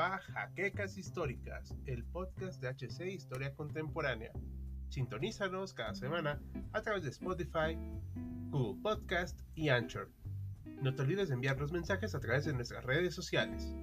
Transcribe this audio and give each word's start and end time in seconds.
a 0.00 0.18
Jaquecas 0.18 0.98
Históricas, 0.98 1.74
el 1.86 2.04
podcast 2.04 2.60
de 2.60 2.68
HC 2.68 3.06
Historia 3.06 3.54
Contemporánea. 3.54 4.30
Sintonízanos 4.90 5.72
cada 5.72 5.94
semana 5.94 6.40
a 6.72 6.82
través 6.82 7.02
de 7.02 7.10
Spotify, 7.10 7.78
Google 8.50 8.82
Podcast 8.82 9.40
y 9.54 9.70
Anchor. 9.70 10.10
No 10.82 10.94
te 10.94 11.02
olvides 11.02 11.28
de 11.28 11.34
enviar 11.34 11.58
los 11.58 11.72
mensajes 11.72 12.14
a 12.14 12.20
través 12.20 12.44
de 12.44 12.52
nuestras 12.52 12.84
redes 12.84 13.14
sociales. 13.14 13.74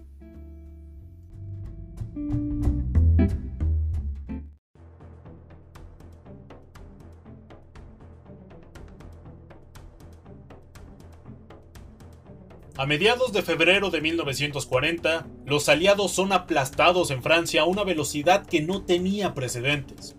A 12.75 12.87
mediados 12.87 13.31
de 13.33 13.43
febrero 13.43 13.91
de 13.91 14.01
1940, 14.01 15.27
los 15.45 15.69
aliados 15.69 16.11
son 16.11 16.33
aplastados 16.33 17.11
en 17.11 17.21
Francia 17.21 17.61
a 17.61 17.65
una 17.65 17.83
velocidad 17.83 18.47
que 18.47 18.61
no 18.61 18.81
tenía 18.81 19.35
precedentes. 19.35 20.15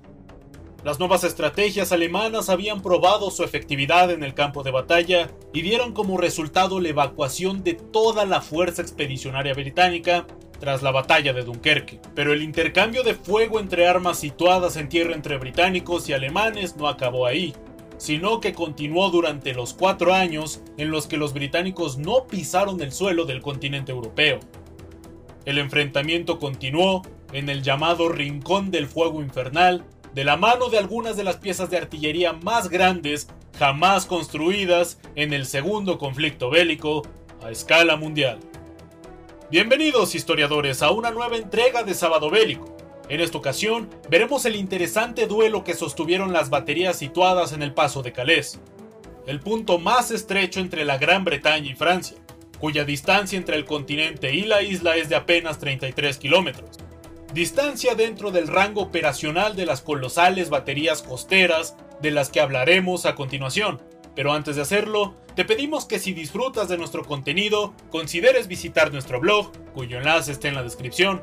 Las 0.84 1.00
nuevas 1.00 1.24
estrategias 1.24 1.90
alemanas 1.90 2.48
habían 2.48 2.80
probado 2.80 3.32
su 3.32 3.42
efectividad 3.42 4.12
en 4.12 4.22
el 4.22 4.34
campo 4.34 4.62
de 4.62 4.70
batalla 4.70 5.32
y 5.52 5.62
dieron 5.62 5.92
como 5.92 6.16
resultado 6.16 6.78
la 6.78 6.90
evacuación 6.90 7.64
de 7.64 7.74
toda 7.74 8.24
la 8.24 8.40
fuerza 8.40 8.82
expedicionaria 8.82 9.54
británica 9.54 10.24
tras 10.60 10.80
la 10.80 10.92
batalla 10.92 11.32
de 11.32 11.42
Dunkerque. 11.42 11.98
Pero 12.14 12.32
el 12.32 12.42
intercambio 12.42 13.02
de 13.02 13.14
fuego 13.14 13.59
entre 13.59 13.88
armas 13.88 14.20
situadas 14.20 14.76
en 14.76 14.88
tierra 14.88 15.14
entre 15.14 15.38
británicos 15.38 16.09
y 16.09 16.12
alemanes 16.12 16.76
no 16.76 16.86
acabó 16.86 17.26
ahí 17.26 17.52
sino 18.04 18.38
que 18.38 18.52
continuó 18.52 19.08
durante 19.08 19.54
los 19.54 19.72
cuatro 19.72 20.12
años 20.12 20.60
en 20.76 20.90
los 20.90 21.06
que 21.06 21.16
los 21.16 21.32
británicos 21.32 21.96
no 21.96 22.26
pisaron 22.26 22.82
el 22.82 22.92
suelo 22.92 23.24
del 23.24 23.40
continente 23.40 23.92
europeo. 23.92 24.40
El 25.46 25.56
enfrentamiento 25.56 26.38
continuó 26.38 27.01
en 27.32 27.48
el 27.48 27.62
llamado 27.62 28.10
Rincón 28.10 28.70
del 28.70 28.88
Fuego 28.88 29.23
Infernal, 29.23 29.87
de 30.12 30.23
la 30.23 30.37
mano 30.37 30.68
de 30.68 30.76
algunas 30.76 31.16
de 31.16 31.24
las 31.24 31.38
piezas 31.38 31.70
de 31.70 31.79
artillería 31.79 32.34
más 32.34 32.68
grandes 32.68 33.26
jamás 33.59 34.04
construidas 34.04 35.01
en 35.14 35.32
el 35.32 35.46
segundo 35.46 35.96
conflicto 35.96 36.51
bélico 36.51 37.09
a 37.42 37.51
escala 37.51 37.96
mundial. 37.96 38.38
Bienvenidos 39.51 40.14
historiadores 40.14 40.82
a 40.82 40.90
una 40.90 41.10
nueva 41.10 41.38
entrega 41.38 41.84
de 41.84 41.95
Sábado 41.95 42.29
Bélico 42.29 42.73
en 43.09 43.21
esta 43.21 43.38
ocasión, 43.38 43.91
veremos 44.09 44.45
el 44.47 44.57
interesante 44.57 45.27
duelo 45.27 45.63
que 45.63 45.74
sostuvieron 45.74 46.33
las 46.33 46.51
baterías 46.51 46.97
situadas 46.97 47.52
en 47.52 47.63
el 47.63 47.74
paso 47.74 48.02
de 48.02 48.13
Calais, 48.13 48.59
el 49.27 49.41
punto 49.41 49.79
más 49.79 50.10
estrecho 50.10 50.60
entre 50.60 50.85
la 50.85 50.99
Gran 50.99 51.25
Bretaña 51.25 51.71
y 51.71 51.75
Francia, 51.75 52.16
cuya 52.59 52.85
distancia 52.85 53.37
entre 53.37 53.57
el 53.57 53.65
continente 53.65 54.35
y 54.35 54.43
la 54.43 54.63
isla 54.63 54.97
es 54.97 55.09
de 55.09 55.16
apenas 55.16 55.59
33 55.59 56.16
kilómetros. 56.19 56.79
Distancia 57.35 57.95
dentro 57.95 58.30
del 58.30 58.47
rango 58.47 58.80
operacional 58.80 59.57
de 59.57 59.66
las 59.66 59.80
colosales 59.80 60.51
baterías 60.51 61.02
costeras 61.02 61.77
de 62.01 62.10
las 62.10 62.30
que 62.30 62.41
hablaremos 62.41 63.07
a 63.07 63.15
continuación. 63.15 63.82
Pero 64.15 64.32
antes 64.32 64.56
de 64.56 64.62
hacerlo, 64.62 65.16
te 65.34 65.44
pedimos 65.44 65.84
que 65.84 65.99
si 65.99 66.12
disfrutas 66.12 66.69
de 66.69 66.78
nuestro 66.78 67.05
contenido, 67.05 67.75
consideres 67.91 68.47
visitar 68.47 68.93
nuestro 68.93 69.19
blog, 69.19 69.50
cuyo 69.72 69.99
enlace 69.99 70.31
está 70.31 70.47
en 70.47 70.55
la 70.55 70.62
descripción, 70.62 71.22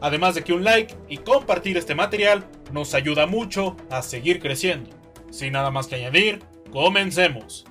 Además 0.00 0.34
de 0.34 0.44
que 0.44 0.52
un 0.52 0.64
like 0.64 0.94
y 1.08 1.18
compartir 1.18 1.76
este 1.76 1.94
material 1.94 2.46
nos 2.72 2.94
ayuda 2.94 3.26
mucho 3.26 3.76
a 3.90 4.02
seguir 4.02 4.40
creciendo. 4.40 4.90
Sin 5.30 5.52
nada 5.52 5.70
más 5.70 5.86
que 5.86 5.96
añadir, 5.96 6.40
comencemos. 6.70 7.64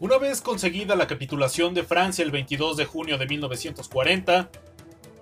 Una 0.00 0.18
vez 0.18 0.40
conseguida 0.40 0.96
la 0.96 1.06
capitulación 1.06 1.72
de 1.72 1.82
Francia 1.82 2.24
el 2.24 2.30
22 2.30 2.76
de 2.76 2.84
junio 2.84 3.16
de 3.16 3.26
1940, 3.26 4.50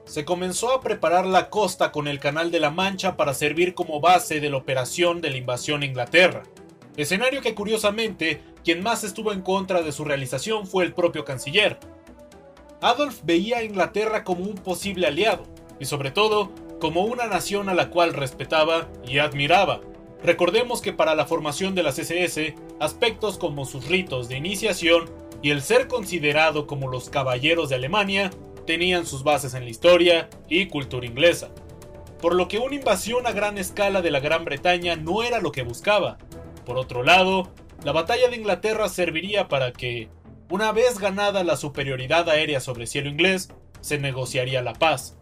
se 0.04 0.24
comenzó 0.24 0.72
a 0.72 0.80
preparar 0.80 1.26
la 1.26 1.48
costa 1.48 1.92
con 1.92 2.08
el 2.08 2.18
Canal 2.18 2.50
de 2.50 2.60
la 2.60 2.70
Mancha 2.70 3.16
para 3.16 3.34
servir 3.34 3.74
como 3.74 4.00
base 4.00 4.40
de 4.40 4.50
la 4.50 4.56
operación 4.56 5.20
de 5.20 5.30
la 5.30 5.36
invasión 5.36 5.82
a 5.82 5.86
Inglaterra. 5.86 6.42
Escenario 6.96 7.40
que 7.40 7.54
curiosamente, 7.54 8.42
quien 8.64 8.82
más 8.82 9.04
estuvo 9.04 9.32
en 9.32 9.40
contra 9.40 9.82
de 9.82 9.92
su 9.92 10.04
realización 10.04 10.66
fue 10.66 10.84
el 10.84 10.92
propio 10.92 11.24
canciller. 11.24 11.78
Adolf 12.80 13.20
veía 13.24 13.58
a 13.58 13.62
Inglaterra 13.62 14.24
como 14.24 14.44
un 14.44 14.56
posible 14.56 15.06
aliado, 15.06 15.44
y 15.80 15.84
sobre 15.84 16.10
todo 16.10 16.52
como 16.80 17.02
una 17.02 17.26
nación 17.26 17.68
a 17.68 17.74
la 17.74 17.90
cual 17.90 18.12
respetaba 18.12 18.88
y 19.06 19.18
admiraba. 19.18 19.80
Recordemos 20.22 20.80
que 20.82 20.92
para 20.92 21.14
la 21.14 21.26
formación 21.26 21.74
de 21.74 21.82
las 21.82 21.98
SS, 21.98 22.54
aspectos 22.80 23.38
como 23.38 23.64
sus 23.64 23.86
ritos 23.86 24.28
de 24.28 24.36
iniciación 24.36 25.10
y 25.42 25.50
el 25.50 25.62
ser 25.62 25.88
considerado 25.88 26.66
como 26.66 26.88
los 26.88 27.10
caballeros 27.10 27.68
de 27.68 27.74
Alemania 27.74 28.30
tenían 28.66 29.06
sus 29.06 29.24
bases 29.24 29.54
en 29.54 29.64
la 29.64 29.70
historia 29.70 30.30
y 30.48 30.66
cultura 30.66 31.06
inglesa. 31.06 31.50
Por 32.20 32.36
lo 32.36 32.46
que 32.46 32.58
una 32.58 32.76
invasión 32.76 33.26
a 33.26 33.32
gran 33.32 33.58
escala 33.58 34.00
de 34.00 34.12
la 34.12 34.20
Gran 34.20 34.44
Bretaña 34.44 34.94
no 34.94 35.24
era 35.24 35.40
lo 35.40 35.50
que 35.50 35.62
buscaba. 35.62 36.18
Por 36.64 36.78
otro 36.78 37.02
lado, 37.02 37.50
la 37.84 37.90
batalla 37.90 38.28
de 38.28 38.36
Inglaterra 38.36 38.88
serviría 38.88 39.48
para 39.48 39.72
que, 39.72 40.08
una 40.48 40.70
vez 40.70 41.00
ganada 41.00 41.42
la 41.42 41.56
superioridad 41.56 42.28
aérea 42.28 42.60
sobre 42.60 42.86
cielo 42.86 43.08
inglés, 43.08 43.50
se 43.80 43.98
negociaría 43.98 44.62
la 44.62 44.74
paz. 44.74 45.18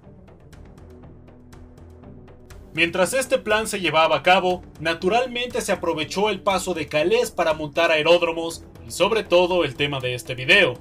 Mientras 2.72 3.14
este 3.14 3.38
plan 3.38 3.66
se 3.66 3.80
llevaba 3.80 4.16
a 4.16 4.22
cabo, 4.22 4.62
naturalmente 4.78 5.60
se 5.60 5.72
aprovechó 5.72 6.30
el 6.30 6.40
paso 6.40 6.72
de 6.72 6.86
Calais 6.86 7.32
para 7.32 7.52
montar 7.52 7.90
aeródromos 7.90 8.64
y 8.86 8.92
sobre 8.92 9.24
todo 9.24 9.64
el 9.64 9.74
tema 9.74 9.98
de 9.98 10.14
este 10.14 10.36
video, 10.36 10.74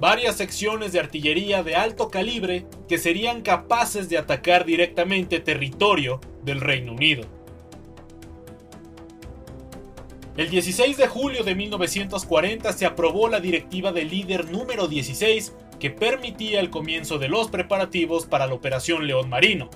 varias 0.00 0.36
secciones 0.36 0.92
de 0.92 1.00
artillería 1.00 1.64
de 1.64 1.74
alto 1.74 2.08
calibre 2.10 2.66
que 2.88 2.96
serían 2.96 3.42
capaces 3.42 4.08
de 4.08 4.18
atacar 4.18 4.64
directamente 4.64 5.40
territorio 5.40 6.20
del 6.44 6.60
Reino 6.60 6.92
Unido. 6.92 7.24
El 10.36 10.48
16 10.48 10.96
de 10.96 11.08
julio 11.08 11.42
de 11.42 11.56
1940 11.56 12.72
se 12.72 12.86
aprobó 12.86 13.28
la 13.28 13.40
directiva 13.40 13.92
del 13.92 14.08
líder 14.08 14.50
número 14.50 14.86
16 14.86 15.54
que 15.80 15.90
permitía 15.90 16.60
el 16.60 16.70
comienzo 16.70 17.18
de 17.18 17.28
los 17.28 17.50
preparativos 17.50 18.26
para 18.26 18.46
la 18.46 18.54
Operación 18.54 19.06
León 19.06 19.28
Marino, 19.28 19.68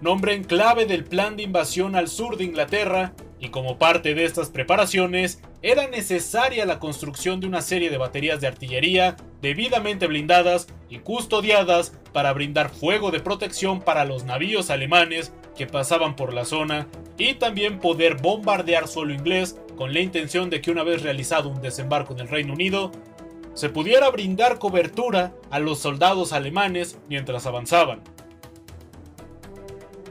nombre 0.00 0.34
en 0.34 0.44
clave 0.44 0.86
del 0.86 1.04
plan 1.04 1.36
de 1.36 1.42
invasión 1.42 1.96
al 1.96 2.08
sur 2.08 2.36
de 2.36 2.44
Inglaterra, 2.44 3.14
y 3.40 3.50
como 3.50 3.78
parte 3.78 4.14
de 4.14 4.24
estas 4.24 4.50
preparaciones, 4.50 5.40
era 5.62 5.86
necesaria 5.88 6.66
la 6.66 6.78
construcción 6.78 7.40
de 7.40 7.46
una 7.46 7.62
serie 7.62 7.90
de 7.90 7.98
baterías 7.98 8.40
de 8.40 8.46
artillería 8.46 9.16
debidamente 9.40 10.06
blindadas 10.06 10.68
y 10.88 10.98
custodiadas 10.98 11.92
para 12.12 12.32
brindar 12.32 12.70
fuego 12.70 13.10
de 13.10 13.20
protección 13.20 13.80
para 13.80 14.04
los 14.04 14.24
navíos 14.24 14.70
alemanes 14.70 15.32
que 15.56 15.66
pasaban 15.66 16.16
por 16.16 16.32
la 16.32 16.44
zona 16.44 16.88
y 17.16 17.34
también 17.34 17.78
poder 17.78 18.16
bombardear 18.20 18.88
suelo 18.88 19.12
inglés 19.12 19.58
con 19.76 19.92
la 19.92 20.00
intención 20.00 20.50
de 20.50 20.60
que 20.60 20.70
una 20.70 20.82
vez 20.82 21.02
realizado 21.02 21.48
un 21.48 21.60
desembarco 21.60 22.12
en 22.12 22.20
el 22.20 22.28
Reino 22.28 22.52
Unido, 22.52 22.90
se 23.54 23.68
pudiera 23.68 24.08
brindar 24.10 24.58
cobertura 24.58 25.34
a 25.50 25.58
los 25.58 25.80
soldados 25.80 26.32
alemanes 26.32 26.98
mientras 27.08 27.46
avanzaban. 27.46 28.02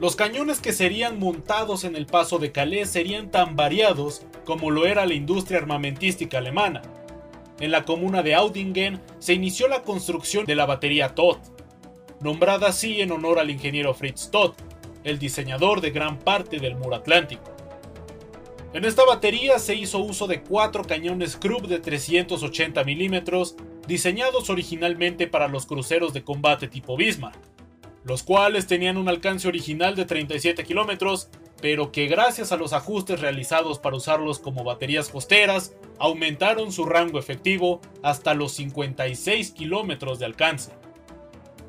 Los 0.00 0.14
cañones 0.14 0.60
que 0.60 0.72
serían 0.72 1.18
montados 1.18 1.82
en 1.82 1.96
el 1.96 2.06
paso 2.06 2.38
de 2.38 2.52
Calais 2.52 2.88
serían 2.88 3.32
tan 3.32 3.56
variados 3.56 4.22
como 4.44 4.70
lo 4.70 4.86
era 4.86 5.06
la 5.06 5.14
industria 5.14 5.58
armamentística 5.58 6.38
alemana. 6.38 6.82
En 7.58 7.72
la 7.72 7.84
comuna 7.84 8.22
de 8.22 8.36
Audingen 8.36 9.00
se 9.18 9.34
inició 9.34 9.66
la 9.66 9.82
construcción 9.82 10.46
de 10.46 10.54
la 10.54 10.66
batería 10.66 11.16
Todt, 11.16 11.40
nombrada 12.20 12.68
así 12.68 13.00
en 13.00 13.10
honor 13.10 13.40
al 13.40 13.50
ingeniero 13.50 13.92
Fritz 13.92 14.30
Todt, 14.30 14.54
el 15.02 15.18
diseñador 15.18 15.80
de 15.80 15.90
gran 15.90 16.20
parte 16.20 16.60
del 16.60 16.76
muro 16.76 16.94
atlántico. 16.94 17.42
En 18.72 18.84
esta 18.84 19.04
batería 19.04 19.58
se 19.58 19.74
hizo 19.74 19.98
uso 19.98 20.28
de 20.28 20.42
cuatro 20.42 20.84
cañones 20.84 21.36
Krupp 21.36 21.66
de 21.66 21.80
380 21.80 22.84
milímetros, 22.84 23.56
diseñados 23.88 24.48
originalmente 24.48 25.26
para 25.26 25.48
los 25.48 25.66
cruceros 25.66 26.12
de 26.12 26.22
combate 26.22 26.68
tipo 26.68 26.96
Bismarck 26.96 27.57
los 28.08 28.22
cuales 28.22 28.66
tenían 28.66 28.96
un 28.96 29.08
alcance 29.08 29.46
original 29.46 29.94
de 29.94 30.06
37 30.06 30.64
kilómetros, 30.64 31.28
pero 31.60 31.92
que 31.92 32.06
gracias 32.06 32.52
a 32.52 32.56
los 32.56 32.72
ajustes 32.72 33.20
realizados 33.20 33.78
para 33.78 33.96
usarlos 33.96 34.38
como 34.38 34.64
baterías 34.64 35.10
costeras, 35.10 35.74
aumentaron 35.98 36.72
su 36.72 36.86
rango 36.86 37.18
efectivo 37.18 37.82
hasta 38.02 38.32
los 38.32 38.52
56 38.52 39.50
kilómetros 39.50 40.18
de 40.18 40.24
alcance. 40.24 40.72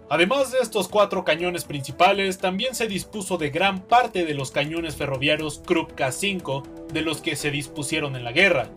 Además 0.09 0.51
de 0.53 0.59
estos 0.59 0.88
cuatro 0.88 1.25
cañones 1.25 1.65
principales, 1.65 2.38
también 2.38 2.74
se 2.74 2.88
dispuso 2.88 3.38
de 3.38 3.50
gran 3.50 3.81
parte 3.81 4.25
de 4.25 4.33
los 4.33 4.50
cañones 4.50 4.95
ferroviarios 4.95 5.62
Krupp 5.65 5.92
K5 5.92 6.88
de 6.88 7.01
los 7.01 7.21
que 7.21 7.35
se 7.35 7.51
dispusieron 7.51 8.15
en 8.15 8.24
la 8.24 8.31
guerra, 8.31 8.69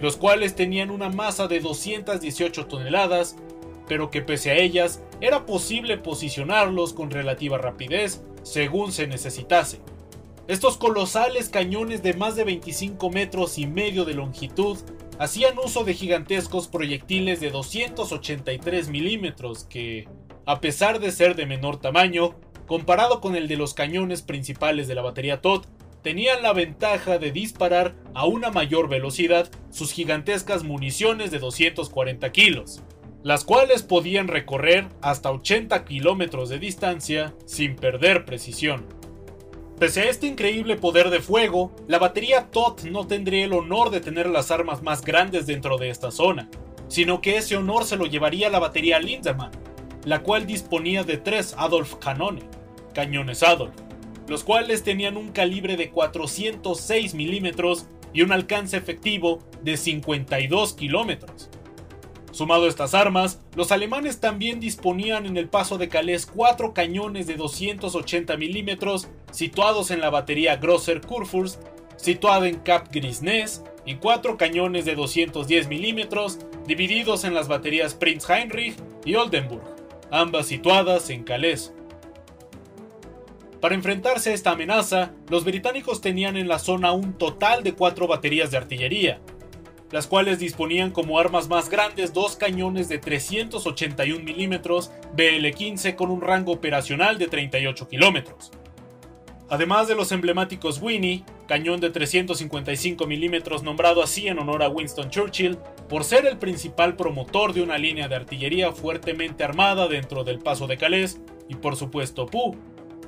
los 0.00 0.16
cuales 0.16 0.56
tenían 0.56 0.90
una 0.90 1.10
masa 1.10 1.46
de 1.46 1.60
218 1.60 2.66
toneladas 2.66 3.36
pero 3.92 4.10
que 4.10 4.22
pese 4.22 4.50
a 4.50 4.54
ellas 4.54 5.02
era 5.20 5.44
posible 5.44 5.98
posicionarlos 5.98 6.94
con 6.94 7.10
relativa 7.10 7.58
rapidez 7.58 8.22
según 8.42 8.90
se 8.90 9.06
necesitase. 9.06 9.80
Estos 10.48 10.78
colosales 10.78 11.50
cañones 11.50 12.02
de 12.02 12.14
más 12.14 12.34
de 12.34 12.44
25 12.44 13.10
metros 13.10 13.58
y 13.58 13.66
medio 13.66 14.06
de 14.06 14.14
longitud 14.14 14.78
hacían 15.18 15.58
uso 15.62 15.84
de 15.84 15.92
gigantescos 15.92 16.68
proyectiles 16.68 17.40
de 17.40 17.50
283 17.50 18.88
milímetros 18.88 19.64
que, 19.64 20.08
a 20.46 20.62
pesar 20.62 20.98
de 20.98 21.12
ser 21.12 21.36
de 21.36 21.44
menor 21.44 21.78
tamaño, 21.78 22.34
comparado 22.66 23.20
con 23.20 23.36
el 23.36 23.46
de 23.46 23.58
los 23.58 23.74
cañones 23.74 24.22
principales 24.22 24.88
de 24.88 24.94
la 24.94 25.02
batería 25.02 25.42
Todd, 25.42 25.66
tenían 26.02 26.42
la 26.42 26.54
ventaja 26.54 27.18
de 27.18 27.30
disparar 27.30 27.94
a 28.14 28.24
una 28.24 28.50
mayor 28.50 28.88
velocidad 28.88 29.50
sus 29.70 29.92
gigantescas 29.92 30.64
municiones 30.64 31.30
de 31.30 31.40
240 31.40 32.32
kilos, 32.32 32.82
las 33.22 33.44
cuales 33.44 33.82
podían 33.82 34.28
recorrer 34.28 34.88
hasta 35.00 35.30
80 35.30 35.84
kilómetros 35.84 36.48
de 36.48 36.58
distancia 36.58 37.34
sin 37.44 37.76
perder 37.76 38.24
precisión. 38.24 38.86
Pese 39.78 40.02
a 40.02 40.10
este 40.10 40.26
increíble 40.26 40.76
poder 40.76 41.10
de 41.10 41.20
fuego, 41.20 41.74
la 41.88 41.98
batería 41.98 42.50
Todd 42.50 42.84
no 42.84 43.06
tendría 43.06 43.44
el 43.44 43.52
honor 43.52 43.90
de 43.90 44.00
tener 44.00 44.28
las 44.28 44.50
armas 44.50 44.82
más 44.82 45.02
grandes 45.02 45.46
dentro 45.46 45.78
de 45.78 45.90
esta 45.90 46.10
zona, 46.10 46.48
sino 46.88 47.20
que 47.20 47.36
ese 47.36 47.56
honor 47.56 47.84
se 47.84 47.96
lo 47.96 48.06
llevaría 48.06 48.50
la 48.50 48.58
batería 48.58 48.98
Lindemann, 48.98 49.50
la 50.04 50.22
cual 50.22 50.46
disponía 50.46 51.04
de 51.04 51.16
tres 51.16 51.54
Adolf 51.58 51.94
Canone, 51.96 52.42
cañones 52.92 53.42
Adolf, 53.42 53.74
los 54.28 54.44
cuales 54.44 54.82
tenían 54.82 55.16
un 55.16 55.30
calibre 55.32 55.76
de 55.76 55.90
406 55.90 57.14
milímetros 57.14 57.86
y 58.12 58.22
un 58.22 58.32
alcance 58.32 58.76
efectivo 58.76 59.40
de 59.62 59.76
52 59.76 60.74
kilómetros. 60.74 61.50
Sumado 62.32 62.64
a 62.64 62.68
estas 62.68 62.94
armas, 62.94 63.40
los 63.54 63.72
alemanes 63.72 64.18
también 64.18 64.58
disponían 64.58 65.26
en 65.26 65.36
el 65.36 65.48
paso 65.48 65.78
de 65.78 65.88
Calais 65.88 66.26
cuatro 66.26 66.72
cañones 66.72 67.26
de 67.26 67.36
280 67.36 68.36
milímetros 68.38 69.08
situados 69.30 69.90
en 69.90 70.00
la 70.00 70.10
batería 70.10 70.56
Grosser 70.56 71.02
Kurfürst, 71.02 71.62
situada 71.96 72.48
en 72.48 72.56
Cap 72.56 72.88
Grisnez, 72.90 73.62
y 73.84 73.96
cuatro 73.96 74.36
cañones 74.36 74.84
de 74.84 74.94
210 74.94 75.68
milímetros 75.68 76.38
divididos 76.66 77.24
en 77.24 77.34
las 77.34 77.48
baterías 77.48 77.94
Prinz 77.94 78.28
Heinrich 78.28 78.76
y 79.04 79.14
Oldenburg, 79.14 79.62
ambas 80.10 80.46
situadas 80.46 81.10
en 81.10 81.24
Calais. 81.24 81.72
Para 83.60 83.74
enfrentarse 83.74 84.30
a 84.30 84.34
esta 84.34 84.52
amenaza, 84.52 85.12
los 85.28 85.44
británicos 85.44 86.00
tenían 86.00 86.36
en 86.36 86.48
la 86.48 86.58
zona 86.58 86.92
un 86.92 87.12
total 87.14 87.62
de 87.62 87.74
cuatro 87.74 88.06
baterías 88.06 88.50
de 88.50 88.56
artillería, 88.56 89.20
las 89.92 90.06
cuales 90.06 90.38
disponían 90.38 90.90
como 90.90 91.18
armas 91.18 91.48
más 91.48 91.68
grandes 91.68 92.12
dos 92.12 92.34
cañones 92.36 92.88
de 92.88 92.98
381 92.98 94.24
mm 94.24 94.54
BL-15 95.14 95.94
con 95.94 96.10
un 96.10 96.22
rango 96.22 96.52
operacional 96.52 97.18
de 97.18 97.28
38 97.28 97.88
km. 97.88 98.34
Además 99.50 99.86
de 99.86 99.94
los 99.94 100.12
emblemáticos 100.12 100.80
Winnie, 100.80 101.24
cañón 101.46 101.78
de 101.78 101.90
355 101.90 103.06
mm 103.06 103.62
nombrado 103.62 104.02
así 104.02 104.26
en 104.26 104.38
honor 104.38 104.62
a 104.62 104.70
Winston 104.70 105.10
Churchill, 105.10 105.58
por 105.90 106.04
ser 106.04 106.24
el 106.24 106.38
principal 106.38 106.96
promotor 106.96 107.52
de 107.52 107.62
una 107.62 107.76
línea 107.76 108.08
de 108.08 108.16
artillería 108.16 108.72
fuertemente 108.72 109.44
armada 109.44 109.88
dentro 109.88 110.24
del 110.24 110.38
Paso 110.38 110.66
de 110.66 110.78
Calais, 110.78 111.20
y 111.50 111.56
por 111.56 111.76
supuesto 111.76 112.24
Pooh, 112.24 112.56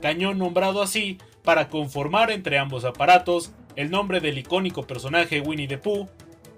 cañón 0.02 0.38
nombrado 0.38 0.82
así 0.82 1.16
para 1.42 1.70
conformar 1.70 2.30
entre 2.30 2.58
ambos 2.58 2.84
aparatos 2.84 3.52
el 3.74 3.90
nombre 3.90 4.20
del 4.20 4.36
icónico 4.36 4.86
personaje 4.86 5.40
Winnie 5.40 5.66
the 5.66 5.78
Pooh, 5.78 6.10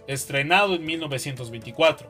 estrenado 0.06 0.74
en 0.74 0.84
1924. 0.84 2.08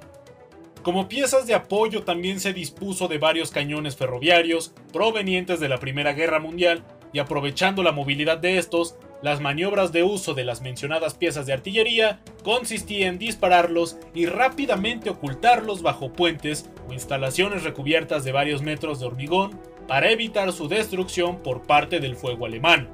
Como 0.82 1.08
piezas 1.08 1.46
de 1.46 1.54
apoyo 1.54 2.04
también 2.04 2.38
se 2.38 2.52
dispuso 2.52 3.08
de 3.08 3.18
varios 3.18 3.50
cañones 3.50 3.96
ferroviarios 3.96 4.72
provenientes 4.92 5.58
de 5.58 5.68
la 5.68 5.78
Primera 5.78 6.12
Guerra 6.12 6.38
Mundial 6.38 6.84
y 7.12 7.18
aprovechando 7.18 7.82
la 7.82 7.92
movilidad 7.92 8.38
de 8.38 8.58
estos, 8.58 8.96
las 9.22 9.40
maniobras 9.40 9.90
de 9.90 10.02
uso 10.02 10.34
de 10.34 10.44
las 10.44 10.60
mencionadas 10.60 11.14
piezas 11.14 11.46
de 11.46 11.54
artillería 11.54 12.20
consistían 12.44 13.14
en 13.14 13.18
dispararlos 13.18 13.96
y 14.14 14.26
rápidamente 14.26 15.10
ocultarlos 15.10 15.82
bajo 15.82 16.12
puentes 16.12 16.70
o 16.88 16.92
instalaciones 16.92 17.64
recubiertas 17.64 18.22
de 18.24 18.32
varios 18.32 18.62
metros 18.62 19.00
de 19.00 19.06
hormigón 19.06 19.58
para 19.88 20.10
evitar 20.10 20.52
su 20.52 20.68
destrucción 20.68 21.42
por 21.42 21.62
parte 21.62 21.98
del 21.98 22.16
fuego 22.16 22.46
alemán. 22.46 22.88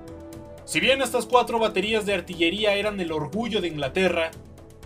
Si 0.65 0.81
bien 0.81 1.03
estas 1.03 1.27
cuatro 1.27 1.59
baterías 1.59 2.07
de 2.07 2.15
artillería 2.15 2.75
eran 2.75 3.01
el 3.01 3.13
orgullo 3.13 3.61
de 3.61 3.69
Inglaterra 3.69 4.31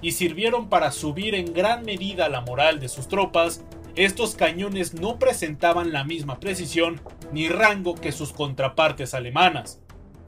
y 0.03 0.13
sirvieron 0.13 0.69
para 0.69 0.93
subir 0.93 1.35
en 1.35 1.53
gran 1.53 1.85
medida 1.85 2.29
la 2.29 2.41
moral 2.41 2.81
de 2.81 2.89
sus 2.89 3.09
tropas, 3.09 3.65
estos 3.97 4.35
cañones 4.35 4.95
no 4.95 5.19
presentaban 5.19 5.93
la 5.93 6.05
misma 6.05 6.39
precisión 6.39 7.01
ni 7.33 7.49
rango 7.49 7.95
que 7.95 8.13
sus 8.13 8.33
contrapartes 8.33 9.15
alemanas, 9.15 9.81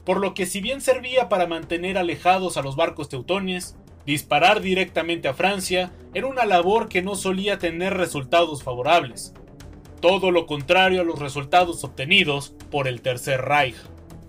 por 0.05 0.19
lo 0.19 0.33
que 0.33 0.47
si 0.47 0.59
bien 0.59 0.81
servía 0.81 1.29
para 1.29 1.45
mantener 1.45 1.97
alejados 1.97 2.57
a 2.57 2.63
los 2.63 2.75
barcos 2.75 3.09
teutones, 3.09 3.77
disparar 4.05 4.61
directamente 4.61 5.27
a 5.27 5.35
Francia 5.35 5.91
era 6.15 6.25
una 6.25 6.45
labor 6.45 6.89
que 6.89 7.03
no 7.03 7.13
solía 7.13 7.59
tener 7.59 7.95
resultados 7.95 8.63
favorables, 8.63 9.33
todo 10.01 10.31
lo 10.31 10.47
contrario 10.47 11.01
a 11.01 11.03
los 11.03 11.19
resultados 11.19 11.83
obtenidos 11.83 12.55
por 12.71 12.87
el 12.87 13.01
Tercer 13.01 13.41
Reich. 13.41 13.75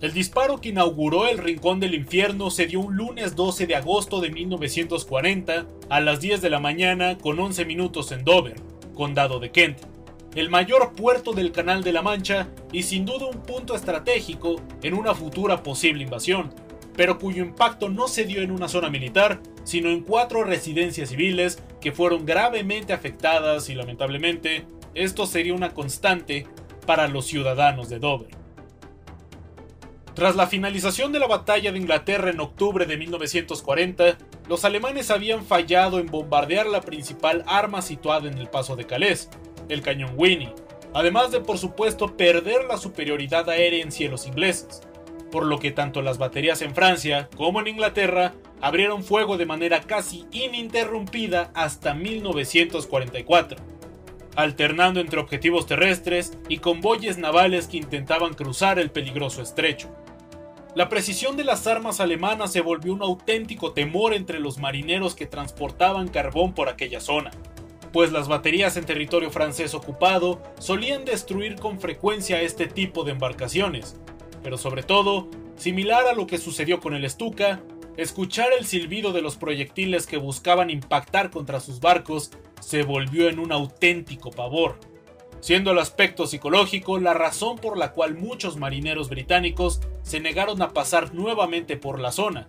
El 0.01 0.13
disparo 0.13 0.59
que 0.59 0.69
inauguró 0.69 1.27
el 1.27 1.37
Rincón 1.37 1.79
del 1.79 1.93
Infierno 1.93 2.49
se 2.49 2.65
dio 2.65 2.79
un 2.79 2.95
lunes 2.95 3.35
12 3.35 3.67
de 3.67 3.75
agosto 3.75 4.19
de 4.19 4.31
1940 4.31 5.67
a 5.89 5.99
las 6.01 6.19
10 6.19 6.41
de 6.41 6.49
la 6.49 6.59
mañana 6.59 7.19
con 7.19 7.39
11 7.39 7.65
minutos 7.65 8.11
en 8.11 8.23
Dover, 8.23 8.55
condado 8.95 9.39
de 9.39 9.51
Kent, 9.51 9.77
el 10.33 10.49
mayor 10.49 10.93
puerto 10.93 11.33
del 11.33 11.51
Canal 11.51 11.83
de 11.83 11.91
la 11.91 12.01
Mancha 12.01 12.49
y 12.71 12.81
sin 12.81 13.05
duda 13.05 13.27
un 13.27 13.43
punto 13.43 13.75
estratégico 13.75 14.55
en 14.81 14.95
una 14.95 15.13
futura 15.13 15.61
posible 15.61 16.03
invasión, 16.03 16.51
pero 16.95 17.19
cuyo 17.19 17.43
impacto 17.43 17.87
no 17.87 18.07
se 18.07 18.25
dio 18.25 18.41
en 18.41 18.49
una 18.49 18.69
zona 18.69 18.89
militar, 18.89 19.39
sino 19.63 19.89
en 19.89 20.01
cuatro 20.01 20.43
residencias 20.43 21.09
civiles 21.09 21.61
que 21.79 21.91
fueron 21.91 22.25
gravemente 22.25 22.91
afectadas 22.91 23.69
y 23.69 23.75
lamentablemente 23.75 24.65
esto 24.95 25.27
sería 25.27 25.53
una 25.53 25.75
constante 25.75 26.47
para 26.87 27.07
los 27.07 27.27
ciudadanos 27.27 27.87
de 27.87 27.99
Dover. 27.99 28.40
Tras 30.13 30.35
la 30.35 30.47
finalización 30.47 31.13
de 31.13 31.19
la 31.19 31.27
batalla 31.27 31.71
de 31.71 31.77
Inglaterra 31.77 32.31
en 32.31 32.41
octubre 32.41 32.85
de 32.85 32.97
1940, 32.97 34.17
los 34.49 34.65
alemanes 34.65 35.09
habían 35.09 35.45
fallado 35.45 35.99
en 35.99 36.07
bombardear 36.07 36.67
la 36.67 36.81
principal 36.81 37.45
arma 37.47 37.81
situada 37.81 38.27
en 38.27 38.37
el 38.37 38.49
paso 38.49 38.75
de 38.75 38.85
Calais, 38.85 39.29
el 39.69 39.81
cañón 39.81 40.13
Winnie, 40.17 40.53
además 40.93 41.31
de 41.31 41.39
por 41.39 41.57
supuesto 41.57 42.17
perder 42.17 42.65
la 42.65 42.77
superioridad 42.77 43.49
aérea 43.49 43.81
en 43.81 43.93
cielos 43.93 44.27
ingleses, 44.27 44.81
por 45.31 45.45
lo 45.45 45.59
que 45.59 45.71
tanto 45.71 46.01
las 46.01 46.17
baterías 46.17 46.61
en 46.61 46.75
Francia 46.75 47.29
como 47.37 47.61
en 47.61 47.69
Inglaterra 47.69 48.33
abrieron 48.59 49.05
fuego 49.05 49.37
de 49.37 49.45
manera 49.45 49.79
casi 49.79 50.25
ininterrumpida 50.33 51.51
hasta 51.53 51.93
1944 51.93 53.70
alternando 54.35 54.99
entre 54.99 55.19
objetivos 55.19 55.65
terrestres 55.65 56.37
y 56.49 56.57
convoyes 56.57 57.17
navales 57.17 57.67
que 57.67 57.77
intentaban 57.77 58.33
cruzar 58.33 58.79
el 58.79 58.91
peligroso 58.91 59.41
estrecho. 59.41 59.89
La 60.73 60.87
precisión 60.87 61.35
de 61.35 61.43
las 61.43 61.67
armas 61.67 61.99
alemanas 61.99 62.53
se 62.53 62.61
volvió 62.61 62.93
un 62.93 63.01
auténtico 63.01 63.73
temor 63.73 64.13
entre 64.13 64.39
los 64.39 64.57
marineros 64.57 65.15
que 65.15 65.25
transportaban 65.25 66.07
carbón 66.07 66.53
por 66.53 66.69
aquella 66.69 67.01
zona, 67.01 67.31
pues 67.91 68.11
las 68.11 68.29
baterías 68.29 68.77
en 68.77 68.85
territorio 68.85 69.31
francés 69.31 69.73
ocupado 69.73 70.41
solían 70.59 71.03
destruir 71.03 71.55
con 71.55 71.79
frecuencia 71.79 72.41
este 72.41 72.67
tipo 72.67 73.03
de 73.03 73.11
embarcaciones, 73.11 73.97
pero 74.43 74.57
sobre 74.57 74.83
todo, 74.83 75.27
similar 75.57 76.07
a 76.07 76.13
lo 76.13 76.25
que 76.25 76.37
sucedió 76.37 76.79
con 76.79 76.93
el 76.93 77.09
Stuka, 77.09 77.61
escuchar 77.97 78.49
el 78.57 78.65
silbido 78.65 79.11
de 79.11 79.21
los 79.21 79.35
proyectiles 79.35 80.07
que 80.07 80.17
buscaban 80.17 80.69
impactar 80.69 81.29
contra 81.29 81.59
sus 81.59 81.79
barcos 81.79 82.31
se 82.59 82.83
volvió 82.83 83.29
en 83.29 83.39
un 83.39 83.51
auténtico 83.51 84.31
pavor, 84.31 84.79
siendo 85.39 85.71
el 85.71 85.79
aspecto 85.79 86.27
psicológico 86.27 86.99
la 86.99 87.13
razón 87.13 87.57
por 87.57 87.77
la 87.77 87.91
cual 87.91 88.15
muchos 88.15 88.57
marineros 88.57 89.09
británicos 89.09 89.81
se 90.03 90.19
negaron 90.19 90.61
a 90.61 90.69
pasar 90.69 91.13
nuevamente 91.13 91.77
por 91.77 91.99
la 91.99 92.11
zona, 92.11 92.47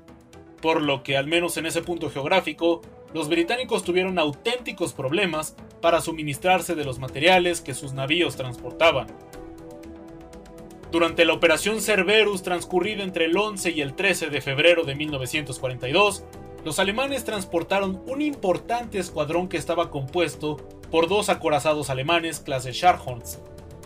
por 0.61 0.81
lo 0.81 1.03
que 1.03 1.17
al 1.17 1.27
menos 1.27 1.57
en 1.57 1.67
ese 1.67 1.83
punto 1.83 2.11
geográfico, 2.11 2.83
los 3.13 3.29
británicos 3.29 3.83
tuvieron 3.83 4.19
auténticos 4.19 4.93
problemas 4.93 5.57
para 5.81 6.01
suministrarse 6.01 6.75
de 6.75 6.85
los 6.85 6.99
materiales 6.99 7.61
que 7.61 7.75
sus 7.75 7.93
navíos 7.93 8.37
transportaban. 8.37 9.09
Durante 10.93 11.25
la 11.25 11.33
operación 11.33 11.81
Cerberus 11.81 12.43
transcurrida 12.43 13.03
entre 13.03 13.25
el 13.25 13.35
11 13.35 13.71
y 13.71 13.81
el 13.81 13.95
13 13.95 14.29
de 14.29 14.43
febrero 14.43 14.85
de 14.85 14.95
1942, 14.95 16.23
los 16.67 16.79
alemanes 16.79 17.25
transportaron 17.25 18.03
un 18.07 18.21
importante 18.21 18.99
escuadrón 18.99 19.49
que 19.49 19.57
estaba 19.57 19.89
compuesto 19.89 20.59
por 20.91 21.09
dos 21.09 21.31
acorazados 21.31 21.89
alemanes 21.89 22.41
clase 22.41 22.75
Scharhorst. 22.75 23.41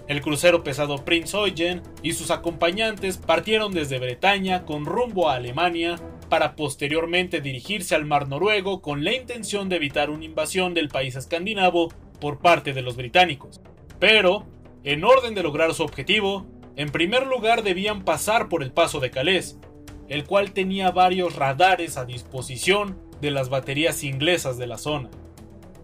El 0.08 0.20
crucero 0.20 0.64
pesado 0.64 1.04
Prinz 1.04 1.32
Eugen 1.34 1.80
y 2.02 2.12
sus 2.12 2.32
acompañantes 2.32 3.18
partieron 3.18 3.72
desde 3.72 4.00
Bretaña 4.00 4.64
con 4.64 4.84
rumbo 4.84 5.30
a 5.30 5.36
Alemania 5.36 6.00
para 6.28 6.56
posteriormente 6.56 7.40
dirigirse 7.40 7.94
al 7.94 8.04
mar 8.04 8.26
noruego 8.26 8.82
con 8.82 9.04
la 9.04 9.14
intención 9.14 9.68
de 9.68 9.76
evitar 9.76 10.10
una 10.10 10.24
invasión 10.24 10.74
del 10.74 10.88
país 10.88 11.14
escandinavo 11.14 11.88
por 12.20 12.40
parte 12.40 12.72
de 12.72 12.82
los 12.82 12.96
británicos. 12.96 13.60
Pero, 14.00 14.44
en 14.82 15.04
orden 15.04 15.36
de 15.36 15.44
lograr 15.44 15.72
su 15.72 15.84
objetivo, 15.84 16.46
en 16.76 16.90
primer 16.90 17.26
lugar 17.26 17.62
debían 17.62 18.04
pasar 18.04 18.48
por 18.48 18.62
el 18.62 18.70
paso 18.70 19.00
de 19.00 19.10
Calais, 19.10 19.58
el 20.08 20.24
cual 20.24 20.52
tenía 20.52 20.90
varios 20.90 21.34
radares 21.34 21.96
a 21.96 22.04
disposición 22.04 22.98
de 23.20 23.30
las 23.30 23.48
baterías 23.48 24.04
inglesas 24.04 24.58
de 24.58 24.66
la 24.66 24.78
zona. 24.78 25.10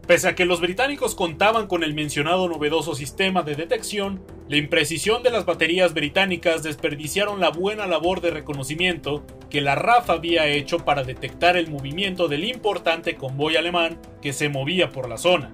Pese 0.07 0.29
a 0.29 0.35
que 0.35 0.45
los 0.45 0.61
británicos 0.61 1.15
contaban 1.15 1.69
con 1.69 1.85
el 1.85 1.95
mencionado 1.95 2.49
novedoso 2.49 2.95
sistema 2.95 3.43
de 3.43 3.55
detección, 3.55 4.23
la 4.49 4.57
imprecisión 4.57 5.23
de 5.23 5.31
las 5.31 5.47
baterías 5.47 5.95
británicas 5.95 6.63
desperdiciaron 6.63 7.41
la 7.41 7.51
buena 7.51 7.87
labor 7.87 8.21
de 8.21 8.33
reconocimiento 8.33 9.25
que 9.49 9.61
la 9.61 9.77
RAF 9.77 10.11
había 10.11 10.49
hecho 10.49 10.79
para 10.79 11.05
detectar 11.05 11.57
el 11.57 11.71
movimiento 11.71 12.27
del 12.29 12.45
importante 12.45 13.15
convoy 13.15 13.57
alemán 13.57 14.01
que 14.21 14.33
se 14.33 14.49
movía 14.49 14.91
por 14.91 15.09
la 15.09 15.19
zona. 15.19 15.53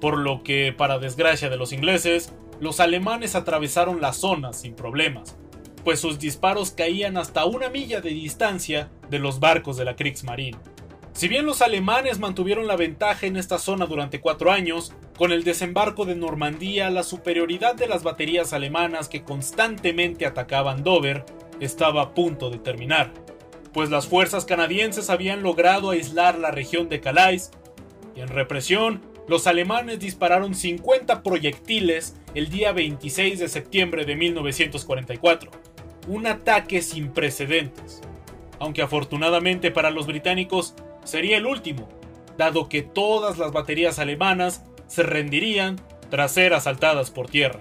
Por 0.00 0.18
lo 0.18 0.42
que, 0.42 0.74
para 0.76 0.98
desgracia 0.98 1.50
de 1.50 1.56
los 1.56 1.72
ingleses, 1.72 2.32
los 2.60 2.80
alemanes 2.80 3.34
atravesaron 3.34 4.00
la 4.00 4.12
zona 4.12 4.52
sin 4.52 4.74
problemas, 4.74 5.36
pues 5.84 6.00
sus 6.00 6.18
disparos 6.18 6.70
caían 6.70 7.16
hasta 7.16 7.44
una 7.44 7.68
milla 7.68 8.00
de 8.00 8.10
distancia 8.10 8.90
de 9.10 9.18
los 9.18 9.40
barcos 9.40 9.76
de 9.76 9.84
la 9.84 9.96
Kriegsmarine. 9.96 10.58
Si 11.12 11.28
bien 11.28 11.46
los 11.46 11.62
alemanes 11.62 12.18
mantuvieron 12.18 12.66
la 12.66 12.76
ventaja 12.76 13.26
en 13.26 13.36
esta 13.36 13.58
zona 13.58 13.86
durante 13.86 14.20
cuatro 14.20 14.52
años, 14.52 14.92
con 15.16 15.32
el 15.32 15.44
desembarco 15.44 16.04
de 16.04 16.14
Normandía 16.14 16.90
la 16.90 17.02
superioridad 17.02 17.74
de 17.74 17.88
las 17.88 18.02
baterías 18.02 18.52
alemanas 18.52 19.08
que 19.08 19.22
constantemente 19.24 20.26
atacaban 20.26 20.82
Dover 20.82 21.24
estaba 21.58 22.02
a 22.02 22.14
punto 22.14 22.50
de 22.50 22.58
terminar, 22.58 23.14
pues 23.72 23.88
las 23.88 24.06
fuerzas 24.06 24.44
canadienses 24.44 25.08
habían 25.08 25.42
logrado 25.42 25.90
aislar 25.90 26.38
la 26.38 26.50
región 26.50 26.88
de 26.88 27.00
Calais, 27.00 27.50
y 28.14 28.20
en 28.20 28.28
represión, 28.28 29.02
los 29.28 29.46
alemanes 29.46 29.98
dispararon 29.98 30.54
50 30.54 31.22
proyectiles 31.22 32.14
el 32.34 32.48
día 32.48 32.72
26 32.72 33.38
de 33.38 33.48
septiembre 33.48 34.04
de 34.04 34.14
1944, 34.14 35.50
un 36.08 36.26
ataque 36.26 36.80
sin 36.82 37.10
precedentes, 37.10 38.02
aunque 38.60 38.82
afortunadamente 38.82 39.70
para 39.70 39.90
los 39.90 40.06
británicos 40.06 40.74
sería 41.04 41.38
el 41.38 41.46
último, 41.46 41.88
dado 42.38 42.68
que 42.68 42.82
todas 42.82 43.38
las 43.38 43.52
baterías 43.52 43.98
alemanas 43.98 44.64
se 44.86 45.02
rendirían 45.02 45.80
tras 46.10 46.32
ser 46.32 46.54
asaltadas 46.54 47.10
por 47.10 47.28
tierra. 47.28 47.60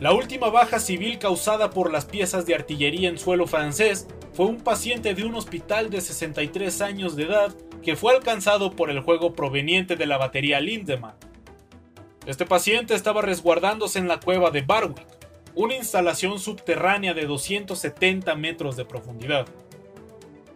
La 0.00 0.12
última 0.12 0.48
baja 0.48 0.80
civil 0.80 1.18
causada 1.18 1.70
por 1.70 1.92
las 1.92 2.06
piezas 2.06 2.46
de 2.46 2.54
artillería 2.54 3.08
en 3.08 3.18
suelo 3.18 3.46
francés 3.46 4.06
fue 4.32 4.46
un 4.46 4.58
paciente 4.58 5.14
de 5.14 5.24
un 5.24 5.34
hospital 5.34 5.90
de 5.90 6.00
63 6.00 6.80
años 6.80 7.16
de 7.16 7.24
edad 7.24 7.54
que 7.82 7.96
fue 7.96 8.14
alcanzado 8.14 8.72
por 8.72 8.90
el 8.90 9.00
juego 9.00 9.34
proveniente 9.34 9.96
de 9.96 10.06
la 10.06 10.18
batería 10.18 10.60
Lindemann. 10.60 11.14
Este 12.26 12.44
paciente 12.46 12.94
estaba 12.94 13.22
resguardándose 13.22 13.98
en 13.98 14.08
la 14.08 14.20
cueva 14.20 14.50
de 14.50 14.62
Barwick, 14.62 15.06
una 15.54 15.74
instalación 15.74 16.38
subterránea 16.38 17.14
de 17.14 17.26
270 17.26 18.34
metros 18.34 18.76
de 18.76 18.84
profundidad. 18.84 19.46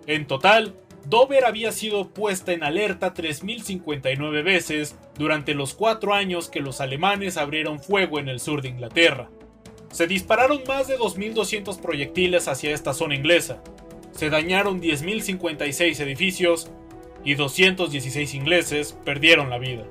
En 0.06 0.26
total, 0.26 0.74
Dover 1.06 1.44
había 1.44 1.72
sido 1.72 2.10
puesta 2.10 2.52
en 2.52 2.62
alerta 2.62 3.12
3.059 3.12 4.42
veces 4.42 4.96
durante 5.18 5.54
los 5.54 5.74
cuatro 5.74 6.14
años 6.14 6.48
que 6.48 6.60
los 6.60 6.80
alemanes 6.80 7.36
abrieron 7.36 7.80
fuego 7.80 8.18
en 8.18 8.28
el 8.28 8.40
sur 8.40 8.62
de 8.62 8.68
Inglaterra. 8.68 9.30
Se 9.90 10.06
dispararon 10.06 10.62
más 10.66 10.88
de 10.88 10.98
2.200 10.98 11.80
proyectiles 11.80 12.48
hacia 12.48 12.72
esta 12.72 12.94
zona 12.94 13.14
inglesa. 13.14 13.62
Se 14.12 14.30
dañaron 14.30 14.80
10.056 14.80 16.00
edificios 16.00 16.70
y 17.24 17.34
216 17.34 18.34
ingleses 18.34 18.92
perdieron 19.04 19.50
la 19.50 19.58
vida. 19.58 19.84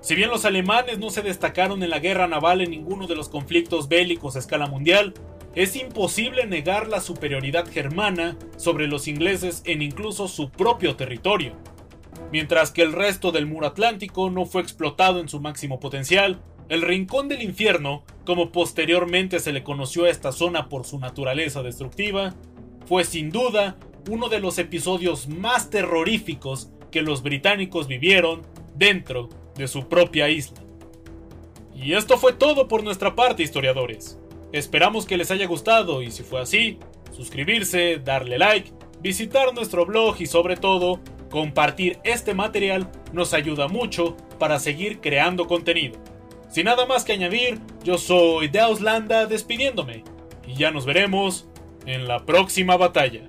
Si 0.00 0.14
bien 0.14 0.28
los 0.28 0.44
alemanes 0.44 0.98
no 0.98 1.10
se 1.10 1.22
destacaron 1.22 1.82
en 1.82 1.90
la 1.90 1.98
guerra 1.98 2.26
naval 2.26 2.60
en 2.60 2.70
ninguno 2.70 3.06
de 3.06 3.16
los 3.16 3.28
conflictos 3.28 3.88
bélicos 3.88 4.36
a 4.36 4.38
escala 4.38 4.66
mundial, 4.66 5.14
es 5.54 5.76
imposible 5.76 6.46
negar 6.46 6.88
la 6.88 7.00
superioridad 7.00 7.66
germana 7.66 8.36
sobre 8.56 8.88
los 8.88 9.08
ingleses 9.08 9.62
en 9.64 9.82
incluso 9.82 10.28
su 10.28 10.50
propio 10.50 10.96
territorio. 10.96 11.52
Mientras 12.32 12.70
que 12.70 12.82
el 12.82 12.92
resto 12.92 13.32
del 13.32 13.46
muro 13.46 13.68
atlántico 13.68 14.30
no 14.30 14.46
fue 14.46 14.62
explotado 14.62 15.20
en 15.20 15.28
su 15.28 15.40
máximo 15.40 15.78
potencial, 15.78 16.40
el 16.68 16.82
rincón 16.82 17.28
del 17.28 17.42
infierno, 17.42 18.02
como 18.24 18.50
posteriormente 18.50 19.38
se 19.38 19.52
le 19.52 19.62
conoció 19.62 20.04
a 20.04 20.10
esta 20.10 20.32
zona 20.32 20.68
por 20.68 20.84
su 20.84 20.98
naturaleza 20.98 21.62
destructiva, 21.62 22.34
fue 22.86 23.04
sin 23.04 23.30
duda 23.30 23.76
uno 24.08 24.28
de 24.28 24.40
los 24.40 24.58
episodios 24.58 25.28
más 25.28 25.70
terroríficos 25.70 26.70
que 26.90 27.02
los 27.02 27.22
británicos 27.22 27.88
vivieron 27.88 28.42
dentro 28.74 29.28
de 29.56 29.68
su 29.68 29.88
propia 29.88 30.28
isla. 30.28 30.60
Y 31.74 31.94
esto 31.94 32.16
fue 32.18 32.32
todo 32.32 32.68
por 32.68 32.82
nuestra 32.82 33.14
parte, 33.14 33.42
historiadores. 33.42 34.18
Esperamos 34.52 35.06
que 35.06 35.16
les 35.16 35.30
haya 35.30 35.46
gustado 35.46 36.02
y 36.02 36.10
si 36.10 36.22
fue 36.22 36.40
así, 36.40 36.78
suscribirse, 37.10 37.98
darle 37.98 38.38
like, 38.38 38.70
visitar 39.00 39.52
nuestro 39.54 39.84
blog 39.84 40.16
y 40.20 40.26
sobre 40.26 40.56
todo, 40.56 41.00
compartir 41.30 41.98
este 42.04 42.32
material 42.32 42.90
nos 43.12 43.34
ayuda 43.34 43.66
mucho 43.66 44.16
para 44.38 44.60
seguir 44.60 45.00
creando 45.00 45.46
contenido. 45.46 45.98
Sin 46.48 46.66
nada 46.66 46.86
más 46.86 47.04
que 47.04 47.12
añadir, 47.12 47.58
yo 47.82 47.98
soy 47.98 48.46
Deauslanda 48.46 49.26
despidiéndome 49.26 50.04
y 50.46 50.54
ya 50.54 50.70
nos 50.70 50.86
veremos 50.86 51.48
en 51.86 52.06
la 52.06 52.24
próxima 52.24 52.76
batalla. 52.76 53.28